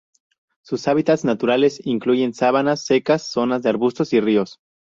[0.63, 4.59] Sus hábitats naturales incluyen sabanas secas, zonas de arbustos y ríos.